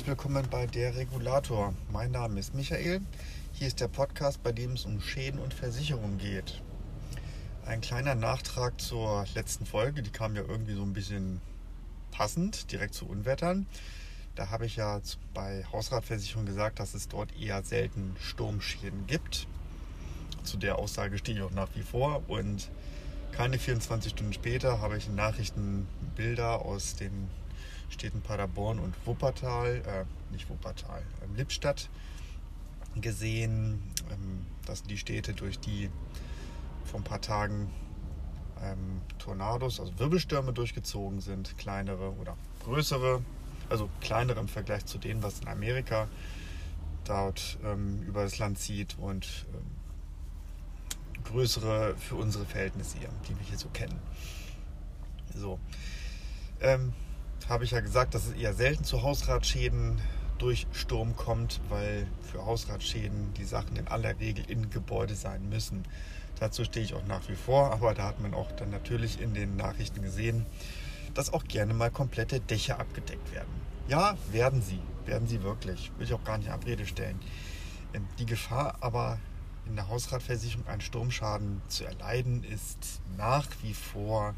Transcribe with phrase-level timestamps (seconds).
[0.00, 1.74] Herzlich willkommen bei Der Regulator.
[1.92, 3.02] Mein Name ist Michael.
[3.52, 6.62] Hier ist der Podcast, bei dem es um Schäden und Versicherungen geht.
[7.66, 11.42] Ein kleiner Nachtrag zur letzten Folge, die kam ja irgendwie so ein bisschen
[12.12, 13.66] passend, direkt zu Unwettern.
[14.36, 15.02] Da habe ich ja
[15.34, 19.46] bei Hausratversicherung gesagt, dass es dort eher selten Sturmschäden gibt.
[20.44, 22.70] Zu der Aussage stehe ich auch nach wie vor und
[23.32, 25.86] keine 24 Stunden später habe ich in Nachrichten
[26.16, 27.28] Bilder aus den
[27.90, 31.88] Städten Paderborn und Wuppertal, äh, nicht Wuppertal, äh, Lippstadt
[33.00, 33.82] gesehen.
[34.10, 35.90] Ähm, das sind die Städte, durch die
[36.84, 37.70] vor ein paar Tagen
[38.62, 43.22] ähm, Tornados, also Wirbelstürme durchgezogen sind, kleinere oder größere,
[43.68, 46.08] also kleinere im Vergleich zu denen, was in Amerika
[47.04, 53.46] dort ähm, über das Land zieht und ähm, größere für unsere Verhältnisse hier, die wir
[53.46, 53.98] hier so kennen.
[55.34, 55.58] So.
[56.60, 56.92] Ähm,
[57.48, 60.00] habe ich ja gesagt, dass es eher selten zu Hausratschäden
[60.38, 65.84] durch Sturm kommt, weil für Hausratschäden die Sachen in aller Regel in Gebäude sein müssen.
[66.38, 69.34] Dazu stehe ich auch nach wie vor, aber da hat man auch dann natürlich in
[69.34, 70.46] den Nachrichten gesehen,
[71.12, 73.50] dass auch gerne mal komplette Dächer abgedeckt werden.
[73.88, 75.90] Ja, werden sie, werden sie wirklich.
[75.98, 77.18] Will ich auch gar nicht Abrede stellen.
[77.92, 79.18] Ähm, die Gefahr aber
[79.66, 84.34] in der Hausratversicherung einen Sturmschaden zu erleiden, ist nach wie vor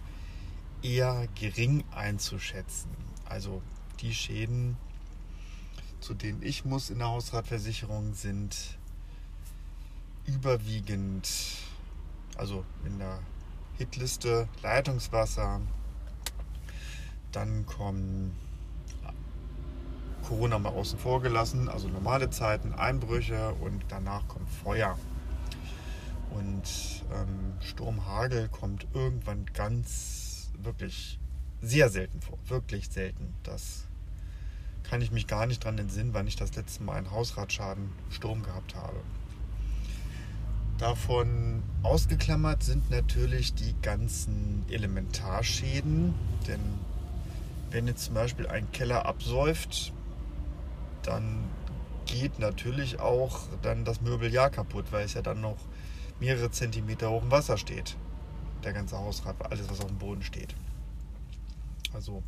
[0.82, 2.90] eher gering einzuschätzen.
[3.24, 3.62] Also
[4.00, 4.76] die Schäden,
[6.00, 8.78] zu denen ich muss in der Hausratversicherung, sind
[10.26, 11.28] überwiegend,
[12.36, 13.18] also in der
[13.78, 15.60] Hitliste Leitungswasser,
[17.32, 18.36] dann kommen
[20.22, 24.98] Corona mal außen vor gelassen, also normale Zeiten, Einbrüche und danach kommt Feuer.
[26.30, 28.00] Und ähm, Sturm,
[28.50, 30.21] kommt irgendwann ganz,
[30.64, 31.18] wirklich
[31.60, 32.38] sehr selten vor.
[32.48, 33.34] Wirklich selten.
[33.42, 33.86] Das
[34.82, 38.42] kann ich mich gar nicht dran entsinnen, wann ich das letzte Mal einen Hausratschaden Sturm
[38.42, 39.00] gehabt habe.
[40.78, 46.14] Davon ausgeklammert sind natürlich die ganzen Elementarschäden,
[46.48, 46.60] denn
[47.70, 49.92] wenn jetzt zum Beispiel ein Keller absäuft,
[51.04, 51.44] dann
[52.06, 55.58] geht natürlich auch dann das Möbeljahr kaputt, weil es ja dann noch
[56.20, 57.96] mehrere Zentimeter hoch im Wasser steht.
[58.64, 60.54] Der ganze Hausrat, alles was auf dem Boden steht.
[61.92, 62.22] Also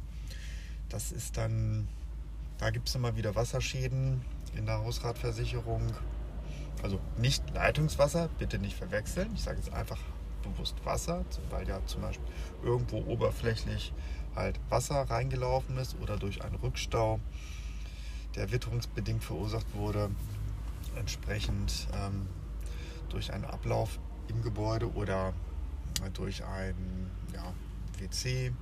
[0.89, 1.89] das ist dann,
[2.59, 4.23] da gibt es immer wieder Wasserschäden
[4.57, 5.83] in der Hausratversicherung.
[6.83, 9.31] Also nicht Leitungswasser, bitte nicht verwechseln.
[9.35, 9.99] Ich sage jetzt einfach
[10.43, 12.27] bewusst Wasser, weil ja zum Beispiel
[12.63, 13.93] irgendwo oberflächlich
[14.37, 17.21] halt Wasser reingelaufen ist oder durch einen Rückstau,
[18.35, 20.11] der witterungsbedingt verursacht wurde,
[20.97, 22.29] entsprechend ähm,
[23.09, 25.33] durch einen Ablauf im Gebäude oder
[26.13, 27.53] durch ein ja,
[27.99, 28.53] WC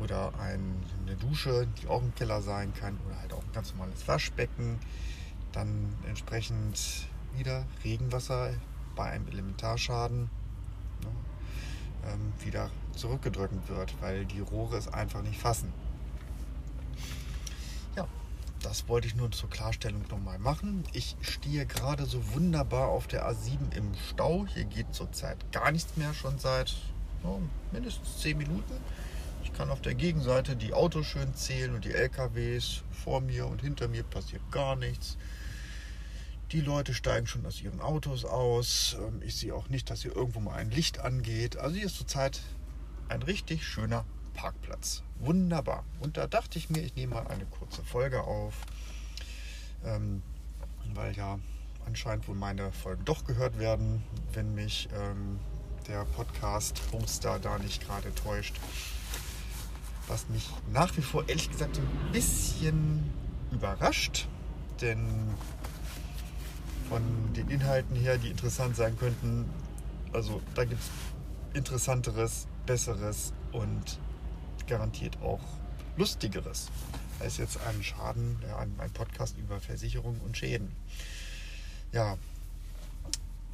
[0.00, 3.72] oder ein, eine Dusche, die auch im Keller sein kann oder halt auch ein ganz
[3.72, 4.78] normales Waschbecken.
[5.52, 7.06] Dann entsprechend
[7.36, 8.54] wieder Regenwasser
[8.96, 10.22] bei einem Elementarschaden
[11.02, 11.10] ne,
[12.06, 15.72] ähm, wieder zurückgedrückt wird, weil die Rohre es einfach nicht fassen.
[18.62, 20.84] Das wollte ich nur zur Klarstellung nochmal machen.
[20.92, 24.46] Ich stehe gerade so wunderbar auf der A7 im Stau.
[24.46, 26.74] Hier geht zurzeit gar nichts mehr, schon seit
[27.24, 27.40] oh,
[27.72, 28.72] mindestens 10 Minuten.
[29.42, 32.82] Ich kann auf der Gegenseite die Autos schön zählen und die LKWs.
[32.92, 35.16] Vor mir und hinter mir passiert gar nichts.
[36.52, 38.96] Die Leute steigen schon aus ihren Autos aus.
[39.00, 41.56] Ähm, ich sehe auch nicht, dass hier irgendwo mal ein Licht angeht.
[41.56, 42.40] Also hier ist zurzeit
[43.08, 45.02] ein richtig schöner Parkplatz.
[45.22, 45.84] Wunderbar.
[46.00, 48.54] Und da dachte ich mir, ich nehme mal eine kurze Folge auf,
[49.84, 50.22] ähm,
[50.94, 51.38] weil ja
[51.86, 54.02] anscheinend wohl meine Folgen doch gehört werden,
[54.34, 55.38] wenn mich ähm,
[55.88, 58.56] der Podcast-Hoster da nicht gerade täuscht
[60.08, 63.10] was mich nach wie vor ehrlich gesagt ein bisschen
[63.50, 64.28] überrascht,
[64.80, 65.30] denn
[66.88, 67.02] von
[67.34, 69.48] den Inhalten her, die interessant sein könnten,
[70.12, 70.90] also da gibt es
[71.56, 73.98] interessanteres, besseres und
[74.66, 75.40] garantiert auch
[75.96, 76.68] lustigeres
[77.20, 80.72] als jetzt einen Schaden, ja, ein Podcast über Versicherungen und Schäden.
[81.92, 82.16] Ja,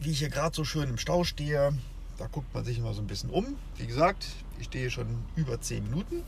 [0.00, 1.72] wie ich hier gerade so schön im Stau stehe,
[2.18, 3.56] da guckt man sich immer so ein bisschen um.
[3.76, 4.26] Wie gesagt,
[4.58, 6.22] ich stehe schon über 10 Minuten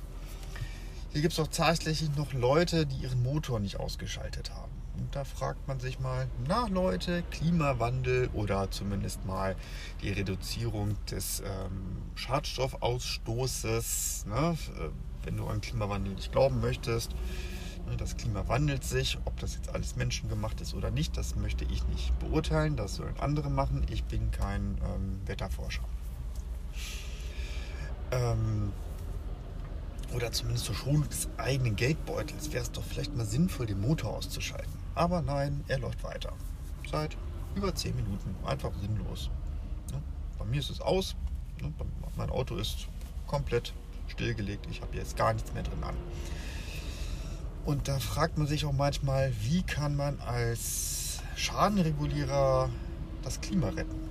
[1.13, 4.71] hier gibt es auch tatsächlich noch Leute, die ihren Motor nicht ausgeschaltet haben.
[4.97, 9.57] Und da fragt man sich mal, na Leute, Klimawandel oder zumindest mal
[10.03, 14.27] die Reduzierung des ähm, Schadstoffausstoßes.
[14.27, 14.57] Ne?
[14.79, 14.91] Äh,
[15.25, 17.13] wenn du an Klimawandel nicht glauben möchtest,
[17.87, 19.19] ne, das Klima wandelt sich.
[19.25, 22.77] Ob das jetzt alles menschengemacht ist oder nicht, das möchte ich nicht beurteilen.
[22.77, 23.87] Das sollen andere machen.
[23.91, 25.85] Ich bin kein ähm, Wetterforscher.
[28.13, 28.73] Ähm,
[30.15, 34.17] oder zumindest zur Schonung des eigenen Geldbeutels wäre es doch vielleicht mal sinnvoll, den Motor
[34.17, 34.73] auszuschalten.
[34.95, 36.33] Aber nein, er läuft weiter.
[36.91, 37.17] Seit
[37.55, 38.35] über 10 Minuten.
[38.45, 39.31] Einfach sinnlos.
[40.39, 41.15] Bei mir ist es aus.
[42.17, 42.89] Mein Auto ist
[43.27, 43.73] komplett
[44.09, 44.67] stillgelegt.
[44.71, 45.95] Ich habe jetzt gar nichts mehr drin an.
[47.65, 52.71] Und da fragt man sich auch manchmal, wie kann man als Schadenregulierer
[53.23, 54.09] das Klima retten?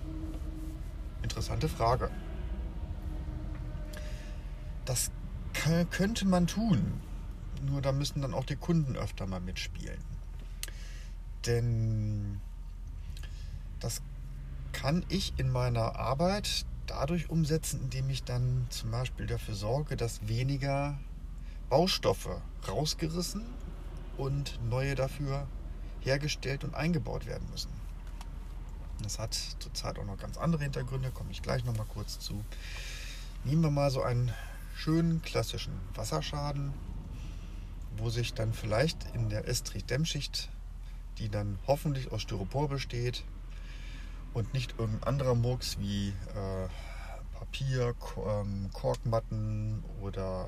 [1.24, 2.10] Interessante Frage.
[4.86, 5.12] Das
[5.90, 7.02] könnte man tun.
[7.66, 10.00] Nur da müssen dann auch die Kunden öfter mal mitspielen.
[11.46, 12.40] Denn
[13.80, 14.02] das
[14.72, 20.28] kann ich in meiner Arbeit dadurch umsetzen, indem ich dann zum Beispiel dafür sorge, dass
[20.28, 20.98] weniger
[21.70, 23.46] Baustoffe rausgerissen
[24.18, 25.48] und neue dafür
[26.02, 27.72] hergestellt und eingebaut werden müssen.
[29.04, 32.44] Das hat zurzeit auch noch ganz andere Hintergründe, komme ich gleich noch mal kurz zu.
[33.44, 34.34] Nehmen wir mal so einen
[34.80, 36.74] schönen klassischen Wasserschaden,
[37.98, 40.50] wo sich dann vielleicht in der Estrich-Dämmschicht,
[41.18, 43.26] die dann hoffentlich aus Styropor besteht
[44.34, 46.68] und nicht irgendein anderer Murks wie äh,
[47.38, 47.94] Papier,
[48.26, 50.48] ähm, Korkmatten oder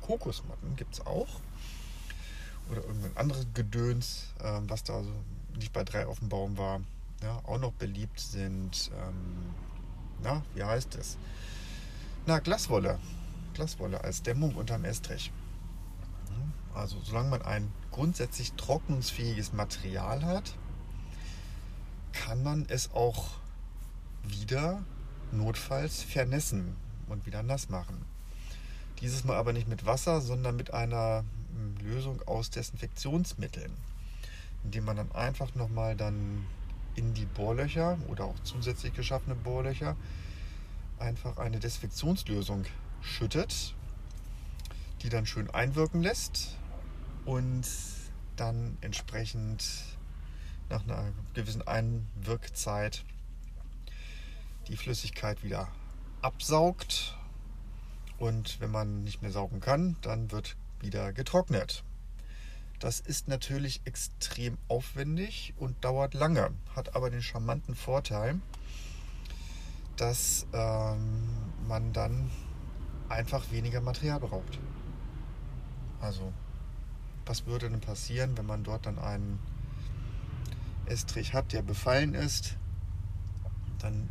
[0.00, 1.40] Kokosmatten gibt es auch.
[2.70, 5.12] Oder irgendein anderes Gedöns, ähm, was da so
[5.54, 6.80] nicht bei drei auf dem Baum war.
[7.22, 9.54] Ja, auch noch beliebt sind, ähm,
[10.20, 11.16] na, wie heißt es?
[12.26, 12.98] Na, Glaswolle.
[13.58, 15.32] Glaswolle als Dämmung unterm Estrich.
[16.74, 20.54] Also solange man ein grundsätzlich trocknungsfähiges Material hat,
[22.12, 23.30] kann man es auch
[24.22, 24.84] wieder
[25.32, 26.76] notfalls vernässen
[27.08, 28.04] und wieder nass machen.
[29.00, 33.72] Dieses Mal aber nicht mit Wasser, sondern mit einer hm, Lösung aus Desinfektionsmitteln,
[34.62, 36.46] indem man dann einfach nochmal dann
[36.94, 39.96] in die Bohrlöcher oder auch zusätzlich geschaffene Bohrlöcher
[41.00, 42.64] einfach eine Desinfektionslösung
[43.00, 43.74] schüttet,
[45.02, 46.56] die dann schön einwirken lässt
[47.24, 47.66] und
[48.36, 49.64] dann entsprechend
[50.68, 53.04] nach einer gewissen Einwirkzeit
[54.68, 55.68] die Flüssigkeit wieder
[56.20, 57.16] absaugt
[58.18, 61.84] und wenn man nicht mehr saugen kann, dann wird wieder getrocknet.
[62.78, 68.40] Das ist natürlich extrem aufwendig und dauert lange, hat aber den charmanten Vorteil,
[69.96, 71.28] dass ähm,
[71.66, 72.30] man dann
[73.08, 74.58] einfach weniger Material braucht.
[76.00, 76.32] Also,
[77.26, 79.38] was würde denn passieren, wenn man dort dann einen
[80.86, 82.56] Estrich hat, der befallen ist?
[83.78, 84.08] Dann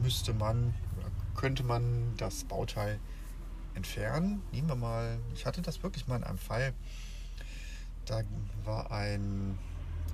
[0.00, 2.98] müsste man oder könnte man das Bauteil
[3.74, 4.42] entfernen.
[4.52, 6.72] Nehmen wir mal, ich hatte das wirklich mal in einem Fall.
[8.06, 8.22] Da
[8.64, 9.58] war ein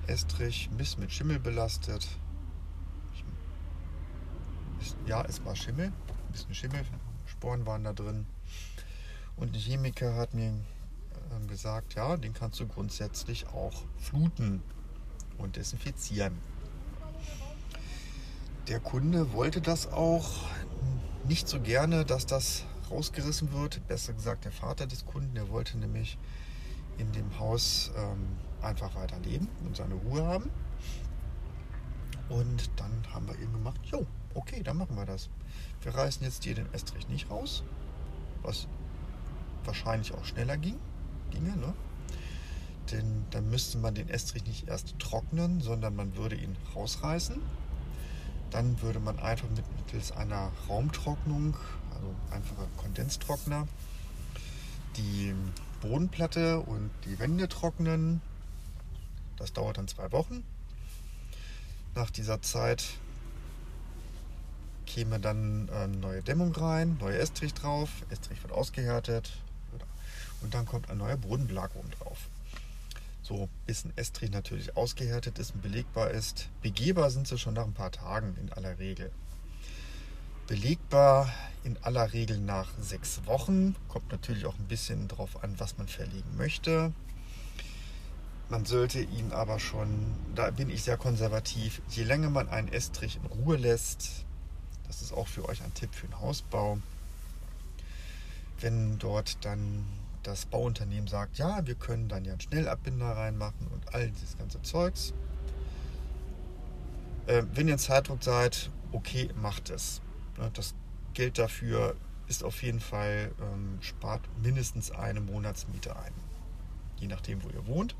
[0.07, 2.07] Estrich bisschen mit Schimmel belastet.
[5.05, 7.10] Ja, es war Schimmel, ein bisschen
[7.41, 8.25] Schimmelsporen waren da drin.
[9.35, 10.53] Und ein Chemiker hat mir
[11.33, 14.61] ähm, gesagt, ja, den kannst du grundsätzlich auch fluten
[15.37, 16.37] und desinfizieren.
[18.67, 20.29] Der Kunde wollte das auch
[21.27, 23.85] nicht so gerne, dass das rausgerissen wird.
[23.87, 26.17] Besser gesagt, der Vater des Kunden, der wollte nämlich
[26.97, 30.51] in dem Haus ähm, einfach weiter leben und seine Ruhe haben.
[32.31, 35.29] Und dann haben wir eben gemacht, jo, okay, dann machen wir das.
[35.81, 37.63] Wir reißen jetzt hier den Estrich nicht raus,
[38.41, 38.67] was
[39.65, 40.79] wahrscheinlich auch schneller ging,
[41.29, 41.73] ginge, ne?
[42.91, 47.41] Denn dann müsste man den Estrich nicht erst trocknen, sondern man würde ihn rausreißen.
[48.49, 51.55] Dann würde man einfach mittels einer Raumtrocknung
[52.01, 53.67] also einfacher Kondenstrockner,
[54.97, 55.33] die
[55.81, 58.21] Bodenplatte und die Wände trocknen.
[59.37, 60.43] Das dauert dann zwei Wochen.
[61.93, 62.83] Nach dieser Zeit
[64.85, 69.31] käme dann eine neue Dämmung rein, neue Estrich drauf, Estrich wird ausgehärtet
[70.41, 72.17] und dann kommt ein neuer Bodenbelag oben drauf.
[73.21, 76.49] So, bis ein Estrich natürlich ausgehärtet ist und belegbar ist.
[76.61, 79.11] Begehbar sind sie schon nach ein paar Tagen in aller Regel.
[80.47, 81.31] Belegbar
[81.63, 83.75] in aller Regel nach sechs Wochen.
[83.87, 86.91] Kommt natürlich auch ein bisschen darauf an, was man verlegen möchte.
[88.51, 93.15] Man sollte ihn aber schon, da bin ich sehr konservativ, je länger man einen Estrich
[93.15, 94.25] in Ruhe lässt,
[94.87, 96.77] das ist auch für euch ein Tipp für den Hausbau,
[98.59, 99.85] wenn dort dann
[100.23, 104.61] das Bauunternehmen sagt, ja, wir können dann ja einen Schnellabbinder reinmachen und all dieses ganze
[104.63, 105.13] Zeugs.
[107.27, 110.01] Äh, wenn ihr in Zeitdruck seid, okay, macht es.
[110.53, 110.75] Das
[111.13, 111.95] Geld dafür
[112.27, 116.13] ist auf jeden Fall, ähm, spart mindestens eine Monatsmiete ein.
[116.99, 117.95] Je nachdem, wo ihr wohnt.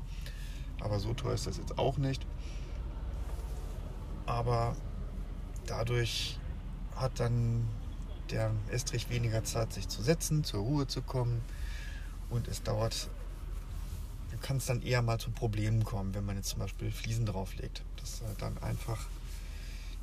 [0.82, 2.26] Aber so teuer ist das jetzt auch nicht.
[4.26, 4.76] Aber
[5.66, 6.38] dadurch
[6.96, 7.66] hat dann
[8.30, 11.42] der Estrich weniger Zeit, sich zu setzen, zur Ruhe zu kommen.
[12.30, 13.10] und es dauert,
[14.40, 17.82] kann es dann eher mal zu Problemen kommen, wenn man jetzt zum Beispiel Fliesen drauflegt.
[18.00, 19.06] Dass dann einfach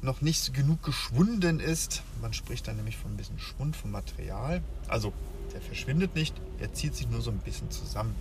[0.01, 2.03] noch nicht genug geschwunden ist.
[2.21, 4.61] Man spricht dann nämlich von ein bisschen Schwund vom Material.
[4.87, 5.11] Also
[5.53, 8.15] der verschwindet nicht, er zieht sich nur so ein bisschen zusammen.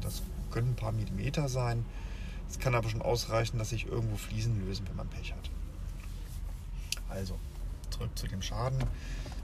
[0.00, 1.84] Das können ein paar Millimeter sein.
[2.48, 5.50] Es kann aber schon ausreichen, dass sich irgendwo Fliesen lösen, wenn man Pech hat.
[7.08, 7.38] Also,
[7.90, 8.78] zurück zu dem Schaden.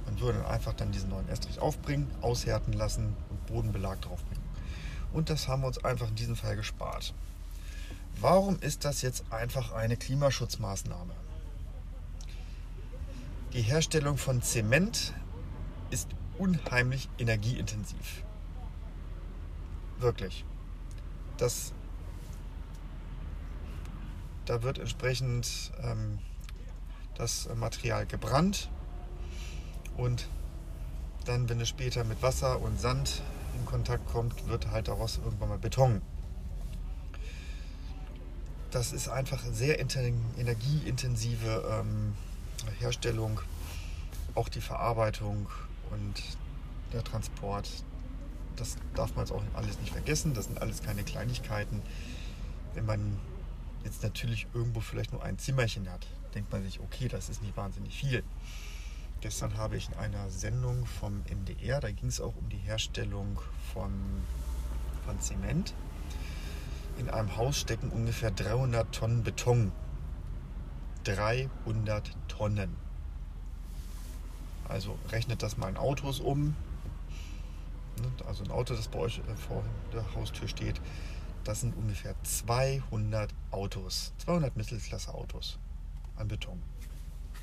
[0.07, 4.45] Man würde einfach dann diesen neuen Estrich aufbringen, aushärten lassen und Bodenbelag draufbringen.
[5.13, 7.15] Und das haben wir uns einfach in diesem Fall gespart.
[8.21, 11.13] Warum ist das jetzt einfach eine Klimaschutzmaßnahme?
[13.53, 15.13] Die Herstellung von Zement
[15.91, 16.09] ist
[16.39, 18.23] unheimlich energieintensiv.
[19.99, 20.45] Wirklich.
[21.38, 21.73] Das,
[24.47, 26.19] da wird entsprechend ähm,
[27.16, 28.71] das Material gebrannt
[29.97, 30.28] und
[31.25, 33.23] dann, wenn es später mit Wasser und Sand
[33.59, 36.02] in Kontakt kommt, wird halt daraus irgendwann mal Beton.
[38.71, 42.14] Das ist einfach sehr energieintensive ähm,
[42.78, 43.40] Herstellung,
[44.35, 45.49] auch die Verarbeitung
[45.90, 46.23] und
[46.93, 47.69] der Transport.
[48.57, 50.35] Das darf man jetzt auch alles nicht vergessen.
[50.35, 51.83] Das sind alles keine Kleinigkeiten.
[52.75, 53.19] Wenn man
[53.85, 57.57] jetzt natürlich irgendwo vielleicht nur ein Zimmerchen hat, denkt man sich, okay, das ist nicht
[57.57, 58.23] wahnsinnig viel.
[59.21, 63.41] Gestern habe ich in einer Sendung vom MDR, da ging es auch um die Herstellung
[63.73, 63.93] von,
[65.07, 65.73] von Zement.
[66.99, 69.73] In einem Haus stecken ungefähr 300 Tonnen Beton.
[71.05, 72.77] 300 Tonnen.
[74.69, 76.57] Also rechnet das mal in Autos um.
[78.00, 79.62] Ne, also ein Auto, das bei euch äh, vor
[79.93, 80.81] der Haustür steht,
[81.45, 85.59] das sind ungefähr 200 Autos, 200 Mittelklasse-Autos
[86.17, 86.61] an Beton.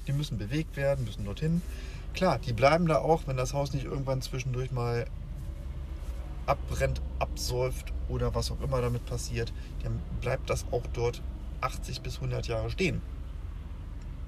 [0.07, 1.61] Die müssen bewegt werden, müssen dorthin.
[2.13, 5.05] Klar, die bleiben da auch, wenn das Haus nicht irgendwann zwischendurch mal
[6.45, 11.21] abbrennt, absäuft oder was auch immer damit passiert, dann bleibt das auch dort
[11.61, 13.01] 80 bis 100 Jahre stehen.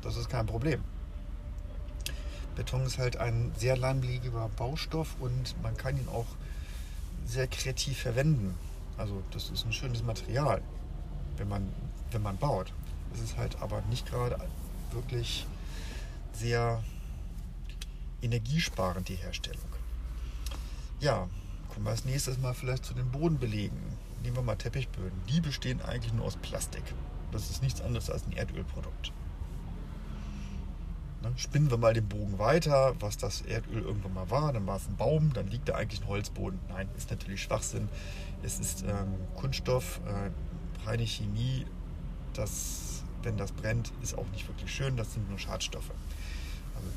[0.01, 0.81] Das ist kein Problem.
[2.55, 6.27] Beton ist halt ein sehr langlebiger Baustoff und man kann ihn auch
[7.25, 8.55] sehr kreativ verwenden.
[8.97, 10.61] Also das ist ein schönes Material,
[11.37, 11.67] wenn man,
[12.11, 12.71] wenn man baut.
[13.13, 14.37] Es ist halt aber nicht gerade
[14.91, 15.45] wirklich
[16.33, 16.83] sehr
[18.21, 19.61] energiesparend, die Herstellung.
[20.99, 21.27] Ja,
[21.69, 23.77] kommen wir als nächstes mal vielleicht zu den Bodenbelegen.
[24.23, 25.21] Nehmen wir mal Teppichböden.
[25.29, 26.83] Die bestehen eigentlich nur aus Plastik.
[27.31, 29.11] Das ist nichts anderes als ein Erdölprodukt.
[31.25, 31.33] Ne?
[31.37, 34.87] Spinnen wir mal den Bogen weiter, was das Erdöl irgendwann mal war, dann war es
[34.87, 36.59] ein Baum, dann liegt da eigentlich ein Holzboden.
[36.69, 37.89] Nein, ist natürlich Schwachsinn.
[38.43, 41.65] Es ist ähm, Kunststoff, äh, reine Chemie.
[42.33, 44.97] Das, wenn das brennt, ist auch nicht wirklich schön.
[44.97, 45.91] Das sind nur Schadstoffe.
[46.75, 46.87] Also,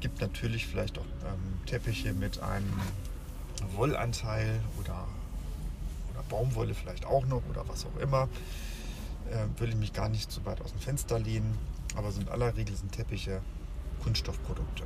[0.00, 2.72] gibt natürlich vielleicht auch ähm, Teppiche mit einem
[3.76, 5.06] Wollanteil oder,
[6.12, 8.28] oder Baumwolle vielleicht auch noch oder was auch immer.
[9.30, 11.56] Äh, will ich mich gar nicht so weit aus dem Fenster lehnen.
[11.94, 13.40] Aber so in aller Regel sind Teppiche
[14.06, 14.84] Kunststoffprodukte.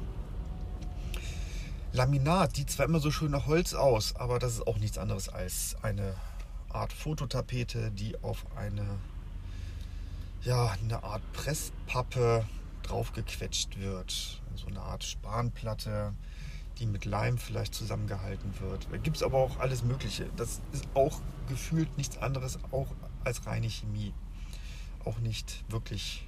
[1.92, 5.28] Laminat sieht zwar immer so schön nach Holz aus, aber das ist auch nichts anderes
[5.28, 6.14] als eine
[6.70, 8.86] Art Fototapete, die auf eine,
[10.42, 12.46] ja, eine Art Presspappe
[12.82, 14.40] draufgequetscht wird.
[14.54, 16.14] So eine Art Spanplatte,
[16.78, 18.88] die mit Leim vielleicht zusammengehalten wird.
[18.90, 20.30] Da gibt es aber auch alles Mögliche.
[20.36, 22.88] Das ist auch gefühlt nichts anderes, auch
[23.22, 24.14] als reine Chemie.
[25.04, 26.26] Auch nicht wirklich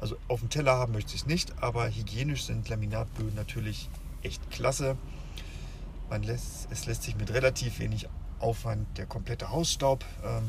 [0.00, 3.90] also auf dem Teller haben möchte ich es nicht, aber hygienisch sind Laminatböden natürlich
[4.22, 4.96] echt klasse.
[6.08, 10.48] Man lässt, es lässt sich mit relativ wenig Aufwand der komplette Hausstaub ähm,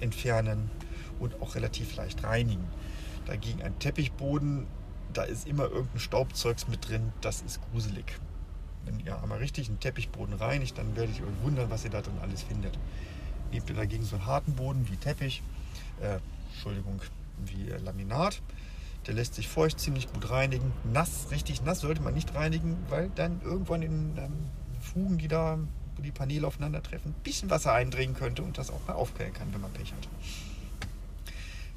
[0.00, 0.70] entfernen
[1.20, 2.66] und auch relativ leicht reinigen.
[3.26, 4.66] Dagegen ein Teppichboden,
[5.12, 8.04] da ist immer irgendein Staubzeugs mit drin, das ist gruselig.
[8.84, 12.02] Wenn ihr einmal richtig einen Teppichboden reinigt, dann werde ich euch wundern, was ihr da
[12.02, 12.78] drin alles findet.
[13.52, 15.42] Nehmt ihr dagegen so einen harten Boden wie Teppich,
[16.02, 16.18] äh,
[16.52, 17.00] Entschuldigung,
[17.46, 18.42] wie äh, Laminat,
[19.06, 20.72] der lässt sich feucht ziemlich gut reinigen.
[20.92, 25.58] Nass, richtig nass sollte man nicht reinigen, weil dann irgendwann in ähm, Fugen, die da,
[25.96, 29.52] wo die Paneele aufeinandertreffen, ein bisschen Wasser eindringen könnte und das auch mal aufquellen kann,
[29.52, 30.08] wenn man Pech hat.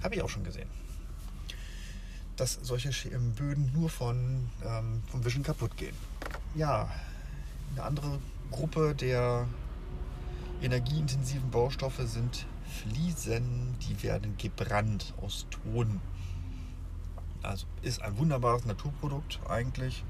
[0.04, 0.70] Habe ich auch schon gesehen.
[2.36, 5.96] Dass solche ähm, Böden nur von, ähm, vom Wischen kaputt gehen.
[6.56, 6.90] Ja,
[7.74, 8.20] eine andere
[8.52, 9.48] Gruppe der
[10.62, 16.02] energieintensiven Baustoffe sind Fliesen, die werden gebrannt aus Ton.
[17.48, 20.04] Also ist ein wunderbares Naturprodukt eigentlich.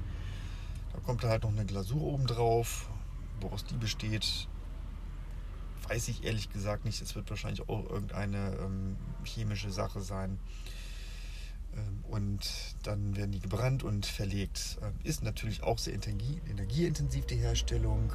[0.92, 2.90] Da kommt halt noch eine Glasur oben drauf.
[3.40, 4.48] Woraus die besteht,
[5.88, 7.00] weiß ich ehrlich gesagt nicht.
[7.00, 10.40] Es wird wahrscheinlich auch irgendeine ähm, chemische Sache sein.
[11.76, 12.40] Ähm, und
[12.82, 14.78] dann werden die gebrannt und verlegt.
[14.82, 18.12] Ähm, ist natürlich auch sehr energie, energieintensiv die Herstellung.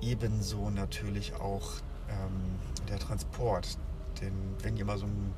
[0.00, 1.68] ebenso natürlich auch
[2.08, 3.76] ähm, der Transport.
[4.22, 5.34] Denn wenn ihr mal so einen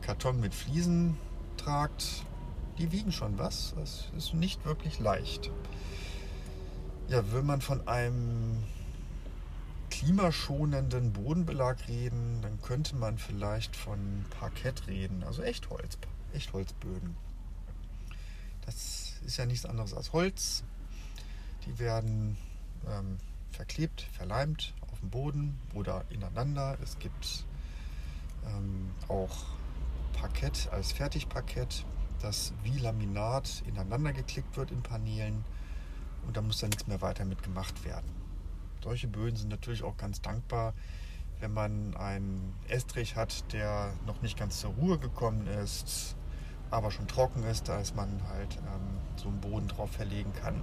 [0.00, 1.16] Karton mit Fliesen
[1.56, 2.24] tragt,
[2.80, 3.74] die wiegen schon was.
[3.76, 5.50] Das ist nicht wirklich leicht.
[7.08, 8.64] Ja, will man von einem
[9.90, 15.98] klimaschonenden Bodenbelag reden, dann könnte man vielleicht von Parkett reden, also Echtholz,
[16.32, 17.16] Echtholzböden.
[18.64, 20.62] Das ist ja nichts anderes als Holz.
[21.66, 22.38] Die werden
[22.88, 23.18] ähm,
[23.50, 26.78] verklebt, verleimt auf dem Boden oder ineinander.
[26.82, 27.44] Es gibt
[28.46, 29.44] ähm, auch
[30.12, 31.84] Parkett als Fertigparkett,
[32.20, 35.44] das wie Laminat ineinander geklickt wird in Paneelen
[36.26, 38.10] und da muss dann nichts mehr weiter mit gemacht werden.
[38.82, 40.74] Solche Böden sind natürlich auch ganz dankbar,
[41.40, 46.16] wenn man einen Estrich hat, der noch nicht ganz zur Ruhe gekommen ist,
[46.70, 50.62] aber schon trocken ist, da ist man halt ähm, so einen Boden drauf verlegen kann.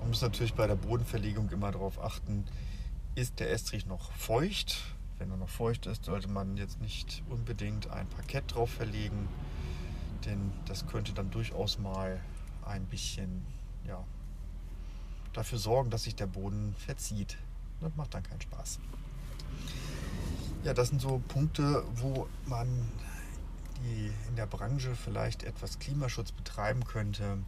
[0.00, 2.44] Man muss natürlich bei der Bodenverlegung immer darauf achten,
[3.14, 4.76] ist der Estrich noch feucht.
[5.18, 9.28] Wenn er noch feucht ist, sollte man jetzt nicht unbedingt ein Parkett drauf verlegen,
[10.24, 12.20] denn das könnte dann durchaus mal
[12.64, 13.44] ein bisschen
[13.86, 14.02] ja,
[15.32, 17.36] dafür sorgen, dass sich der Boden verzieht.
[17.80, 18.80] Das macht dann keinen Spaß.
[20.64, 22.66] Ja, das sind so Punkte, wo man
[23.82, 27.38] die in der Branche vielleicht etwas Klimaschutz betreiben könnte.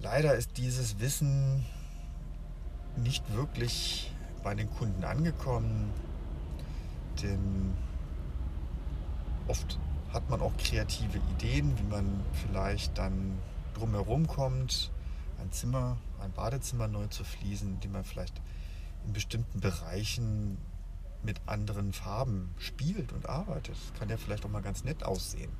[0.00, 1.64] Leider ist dieses Wissen
[2.96, 4.12] nicht wirklich
[4.42, 5.90] bei den Kunden angekommen,
[7.22, 7.74] denn
[9.46, 9.78] oft
[10.12, 13.38] hat man auch kreative Ideen, wie man vielleicht dann
[13.74, 14.90] drumherum kommt,
[15.40, 18.40] ein Zimmer, ein Badezimmer neu zu fließen, die man vielleicht
[19.04, 20.58] in bestimmten Bereichen
[21.22, 23.76] mit anderen Farben spielt und arbeitet.
[23.76, 25.50] Das kann ja vielleicht auch mal ganz nett aussehen.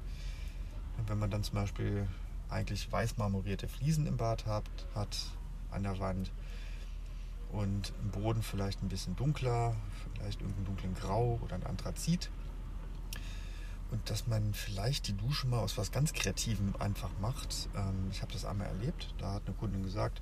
[1.06, 2.08] wenn man dann zum Beispiel
[2.48, 5.16] eigentlich weiß marmorierte Fliesen im Bad hat, hat
[5.70, 6.32] an der Wand
[7.52, 9.76] und im Boden vielleicht ein bisschen dunkler,
[10.14, 12.30] vielleicht irgendeinen dunklen Grau oder ein Anthrazit.
[13.90, 17.68] Und dass man vielleicht die Dusche mal aus was ganz Kreativem einfach macht.
[17.74, 19.14] Ähm, ich habe das einmal erlebt.
[19.18, 20.20] Da hat eine Kundin gesagt,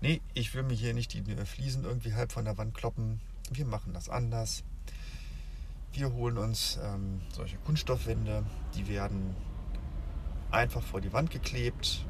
[0.00, 3.20] nee, ich will mir hier nicht die Fliesen irgendwie halb von der Wand kloppen.
[3.50, 4.64] Wir machen das anders.
[5.92, 9.34] Wir holen uns ähm, solche Kunststoffwände, die werden
[10.50, 12.04] einfach vor die Wand geklebt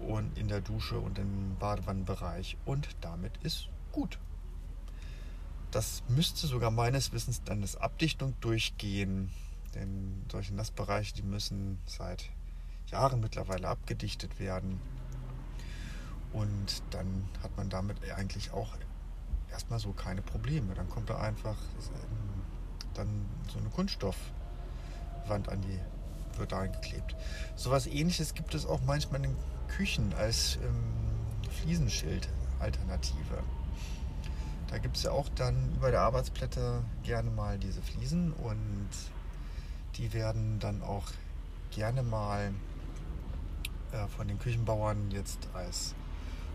[0.00, 4.18] und in der Dusche und im Badewannenbereich und damit ist gut.
[5.70, 9.30] Das müsste sogar meines Wissens dann das Abdichtung durchgehen,
[9.74, 12.30] denn solche Nassbereiche, die müssen seit
[12.86, 14.80] Jahren mittlerweile abgedichtet werden.
[16.32, 18.76] Und dann hat man damit eigentlich auch
[19.50, 20.74] erstmal so keine Probleme.
[20.74, 21.56] Dann kommt da einfach
[22.94, 25.78] dann so eine Kunststoffwand an die
[26.38, 27.16] wird da angeklebt.
[27.56, 29.36] So was ähnliches gibt es auch manchmal in
[29.68, 30.84] Küchen als ähm,
[31.50, 33.42] Fliesenschild-Alternative.
[34.68, 38.88] Da gibt es ja auch dann über der Arbeitsplatte gerne mal diese Fliesen und
[40.00, 41.04] die werden dann auch
[41.70, 42.54] gerne mal
[43.92, 45.94] äh, von den Küchenbauern jetzt als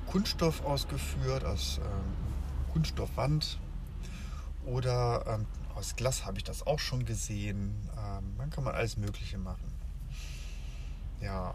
[0.07, 3.59] Kunststoff ausgeführt, als ähm, Kunststoffwand
[4.65, 7.87] oder ähm, aus Glas habe ich das auch schon gesehen.
[7.95, 9.71] Ähm, dann kann man alles Mögliche machen.
[11.21, 11.53] Ja,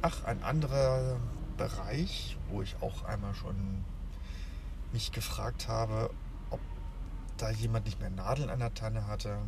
[0.00, 1.18] ach, ein anderer
[1.56, 3.84] Bereich, wo ich auch einmal schon
[4.92, 6.10] mich gefragt habe,
[6.50, 6.60] ob
[7.36, 9.38] da jemand nicht mehr Nadeln an der Tanne hatte.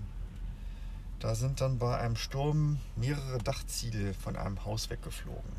[1.21, 5.53] Da sind dann bei einem Sturm mehrere Dachziegel von einem Haus weggeflogen.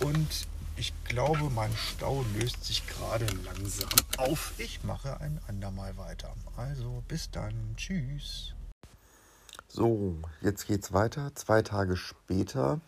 [0.00, 3.88] Und ich glaube, mein Stau löst sich gerade langsam
[4.18, 4.52] auf.
[4.58, 6.34] Ich mache ein andermal weiter.
[6.56, 7.74] Also bis dann.
[7.76, 8.54] Tschüss.
[9.68, 11.34] So, jetzt geht's weiter.
[11.34, 12.80] Zwei Tage später.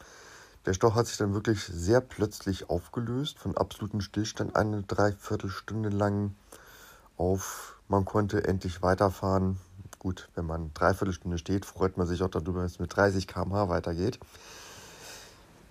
[0.67, 3.39] Der Stau hat sich dann wirklich sehr plötzlich aufgelöst.
[3.39, 6.35] Von absolutem Stillstand eine Dreiviertelstunde lang
[7.17, 9.59] auf, man konnte endlich weiterfahren.
[9.99, 13.69] Gut, wenn man Dreiviertelstunde steht, freut man sich auch darüber, dass es mit 30 km/h
[13.69, 14.21] weitergeht.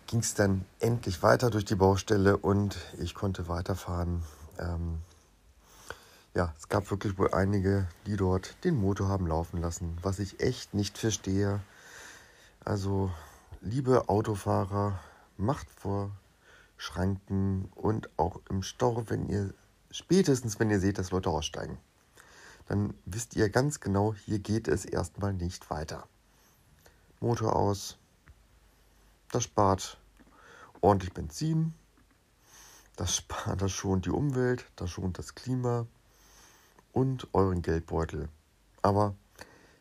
[0.07, 4.23] Ging es dann endlich weiter durch die Baustelle und ich konnte weiterfahren.
[4.59, 4.99] Ähm,
[6.33, 10.41] ja, es gab wirklich wohl einige, die dort den Motor haben laufen lassen, was ich
[10.41, 11.61] echt nicht verstehe.
[12.65, 13.11] Also,
[13.61, 14.99] liebe Autofahrer,
[15.37, 16.11] macht vor
[16.75, 19.53] Schranken und auch im Stau, wenn ihr
[19.89, 21.77] spätestens, wenn ihr seht, dass Leute aussteigen
[22.67, 26.07] dann wisst ihr ganz genau, hier geht es erstmal nicht weiter.
[27.19, 27.97] Motor aus,
[29.31, 29.97] das spart
[30.81, 31.73] ordentlich Benzin,
[32.95, 35.87] das spart, das schont die Umwelt, das schont das Klima
[36.93, 38.29] und euren Geldbeutel.
[38.81, 39.15] Aber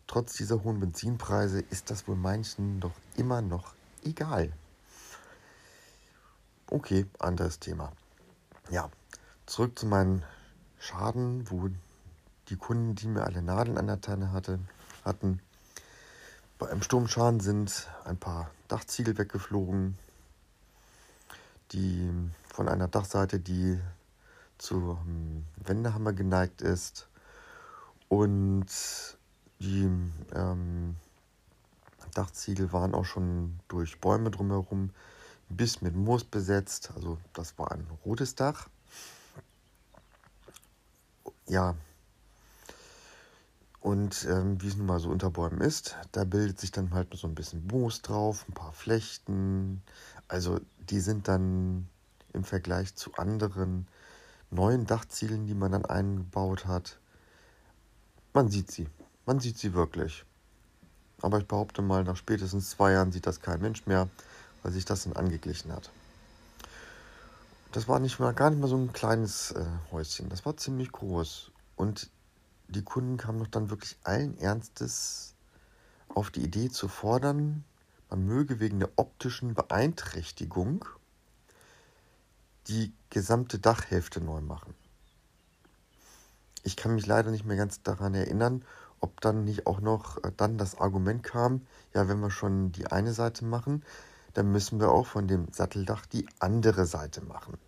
[0.07, 4.53] trotz dieser hohen Benzinpreise ist das wohl manchen doch immer noch egal.
[6.69, 7.93] Okay, anderes Thema.
[8.71, 8.91] Ja,
[9.47, 10.25] zurück zu meinen
[10.79, 11.69] Schaden, wo
[12.49, 14.59] die Kunden, die mir alle Nadeln an der Tanne hatte,
[15.05, 15.41] hatten.
[16.59, 19.99] Bei einem Sturmschaden sind ein paar Dachziegel weggeflogen,
[21.73, 22.11] die
[22.49, 23.79] von einer Dachseite, die
[24.59, 27.09] zum Wendehammer geneigt ist.
[28.09, 28.67] Und
[29.59, 29.91] die
[30.35, 30.97] ähm,
[32.15, 34.91] Dachziegel waren auch schon durch Bäume drumherum
[35.49, 36.93] bis mit Moos besetzt.
[36.95, 38.69] Also das war ein rotes Dach.
[41.49, 41.77] Ja.
[43.87, 47.15] Und ähm, wie es nun mal so unter Bäumen ist, da bildet sich dann halt
[47.15, 49.81] so ein bisschen Moos drauf, ein paar Flechten.
[50.27, 50.59] Also
[50.91, 51.87] die sind dann
[52.33, 53.87] im Vergleich zu anderen
[54.51, 56.99] neuen Dachziegeln, die man dann eingebaut hat,
[58.33, 58.89] man sieht sie.
[59.25, 60.25] Man sieht sie wirklich.
[61.23, 64.09] Aber ich behaupte mal, nach spätestens zwei Jahren sieht das kein Mensch mehr,
[64.65, 65.93] weil sich das dann angeglichen hat.
[67.71, 70.29] Das war nicht mal, gar nicht mal so ein kleines äh, Häuschen.
[70.29, 71.53] Das war ziemlich groß.
[71.77, 72.11] Und
[72.69, 75.35] die Kunden kamen doch dann wirklich allen Ernstes
[76.09, 77.65] auf die Idee zu fordern,
[78.11, 80.85] man möge wegen der optischen Beeinträchtigung
[82.69, 84.75] die gesamte Dachhälfte neu machen.
[86.63, 88.65] Ich kann mich leider nicht mehr ganz daran erinnern,
[89.01, 92.87] ob dann nicht auch noch äh, dann das Argument kam, ja, wenn wir schon die
[92.89, 93.85] eine Seite machen,
[94.35, 97.59] dann müssen wir auch von dem Satteldach die andere Seite machen.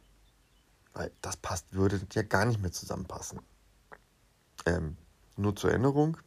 [0.94, 3.40] Weil das passt, würde ja gar nicht mehr zusammenpassen.
[4.68, 4.98] Ähm,
[5.38, 6.18] nur zur Erinnerung,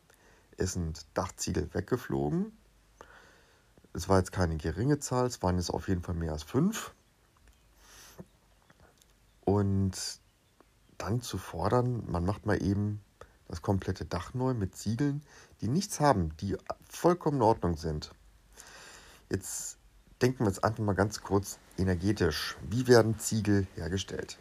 [0.57, 2.51] es sind Dachziegel weggeflogen.
[3.93, 6.91] Es war jetzt keine geringe Zahl, es waren jetzt auf jeden Fall mehr als fünf.
[9.41, 9.91] Und
[10.97, 13.01] dann zu fordern, man macht mal eben
[13.47, 15.21] das komplette Dach neu mit Ziegeln,
[15.59, 16.57] die nichts haben, die
[16.89, 18.11] vollkommen in Ordnung sind.
[19.29, 19.77] Jetzt
[20.19, 22.57] denken wir jetzt einfach mal ganz kurz energetisch.
[22.69, 24.39] Wie werden Ziegel hergestellt?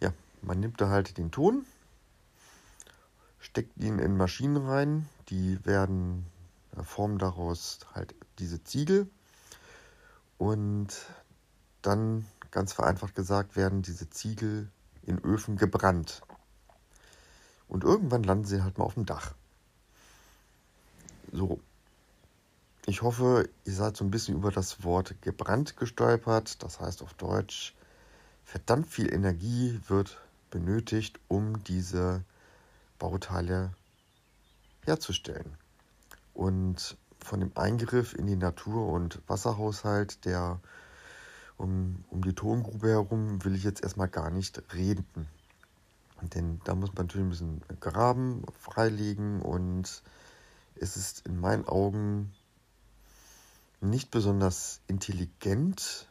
[0.00, 1.66] Ja, man nimmt da halt den Ton,
[3.42, 6.24] steckt ihn in Maschinen rein, die werden
[6.82, 9.10] formen daraus halt diese Ziegel
[10.38, 10.88] und
[11.82, 14.70] dann ganz vereinfacht gesagt werden diese Ziegel
[15.02, 16.22] in Öfen gebrannt.
[17.68, 19.34] Und irgendwann landen sie halt mal auf dem Dach.
[21.32, 21.60] So.
[22.86, 26.62] Ich hoffe, ihr seid so ein bisschen über das Wort gebrannt gestolpert.
[26.62, 27.74] Das heißt auf Deutsch,
[28.44, 32.24] verdammt viel Energie wird benötigt, um diese
[33.02, 33.74] Bauteile
[34.84, 35.56] herzustellen.
[36.34, 40.60] Und von dem Eingriff in die Natur- und Wasserhaushalt, der
[41.56, 45.26] um, um die Tongrube herum, will ich jetzt erstmal gar nicht reden.
[46.20, 50.04] Denn da muss man natürlich ein bisschen graben, freilegen und
[50.76, 52.32] es ist in meinen Augen
[53.80, 56.08] nicht besonders intelligent,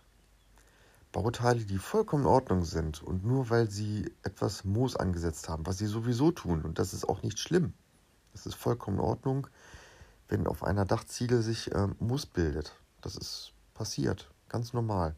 [1.12, 5.78] Bauteile, die vollkommen in Ordnung sind und nur weil sie etwas Moos angesetzt haben, was
[5.78, 7.74] sie sowieso tun und das ist auch nicht schlimm.
[8.34, 9.48] Das ist vollkommen in Ordnung,
[10.30, 12.74] wenn auf einer Dachziegel sich äh, Moos bildet.
[13.02, 15.16] Das ist passiert, ganz normal.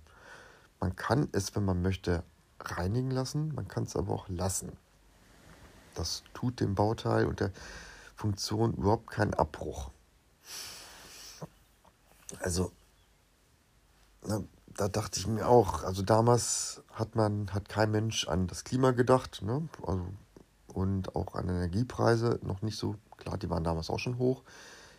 [0.79, 2.23] Man kann es, wenn man möchte,
[2.59, 4.71] reinigen lassen, man kann es aber auch lassen.
[5.95, 7.51] Das tut dem Bauteil und der
[8.15, 9.91] Funktion überhaupt keinen Abbruch.
[12.39, 12.71] Also,
[14.25, 14.43] na,
[14.75, 18.91] da dachte ich mir auch, also damals hat man, hat kein Mensch an das Klima
[18.91, 19.67] gedacht, ne?
[19.85, 20.05] Also,
[20.67, 24.43] und auch an Energiepreise noch nicht so, klar, die waren damals auch schon hoch,